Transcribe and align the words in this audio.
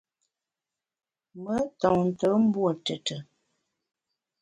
Me 1.43 1.55
ntonte 1.67 2.27
mbuo 2.43 2.71
tùtù. 2.85 3.15